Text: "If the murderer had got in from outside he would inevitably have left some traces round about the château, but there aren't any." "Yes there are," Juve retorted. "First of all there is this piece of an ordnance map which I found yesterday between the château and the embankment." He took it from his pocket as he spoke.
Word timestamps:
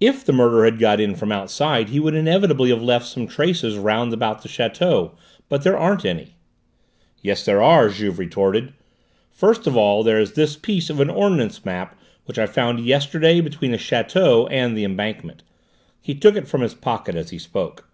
"If 0.00 0.24
the 0.24 0.32
murderer 0.32 0.64
had 0.64 0.78
got 0.78 1.00
in 1.00 1.14
from 1.14 1.30
outside 1.30 1.90
he 1.90 2.00
would 2.00 2.14
inevitably 2.14 2.70
have 2.70 2.80
left 2.80 3.04
some 3.04 3.26
traces 3.26 3.76
round 3.76 4.10
about 4.14 4.40
the 4.40 4.48
château, 4.48 5.10
but 5.50 5.64
there 5.64 5.76
aren't 5.76 6.06
any." 6.06 6.36
"Yes 7.20 7.44
there 7.44 7.60
are," 7.60 7.90
Juve 7.90 8.18
retorted. 8.18 8.72
"First 9.30 9.66
of 9.66 9.76
all 9.76 10.02
there 10.02 10.18
is 10.18 10.32
this 10.32 10.56
piece 10.56 10.88
of 10.88 10.98
an 10.98 11.10
ordnance 11.10 11.62
map 11.62 11.94
which 12.24 12.38
I 12.38 12.46
found 12.46 12.80
yesterday 12.80 13.42
between 13.42 13.72
the 13.72 13.76
château 13.76 14.48
and 14.50 14.74
the 14.74 14.84
embankment." 14.84 15.42
He 16.00 16.14
took 16.14 16.36
it 16.36 16.48
from 16.48 16.62
his 16.62 16.72
pocket 16.72 17.14
as 17.14 17.28
he 17.28 17.36
spoke. 17.38 17.86